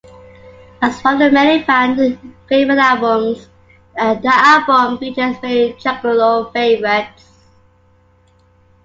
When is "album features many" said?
4.33-5.73